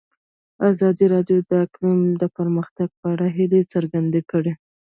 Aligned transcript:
ازادي 0.71 1.05
راډیو 1.13 1.39
د 1.49 1.51
اقلیم 1.65 2.01
د 2.21 2.23
پرمختګ 2.37 2.89
په 2.99 3.05
اړه 3.13 3.27
هیله 3.37 3.59
څرګنده 3.73 4.21
کړې. 4.31 4.53